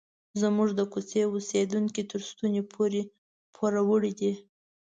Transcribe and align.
زموږ 0.41 0.69
د 0.75 0.81
کوڅې 0.93 1.21
اوسیدونکي 1.27 2.01
تر 2.11 2.19
ستوني 2.29 2.61
پورې 2.71 3.01
پوروړي 3.55 4.11
دي. 4.19 4.31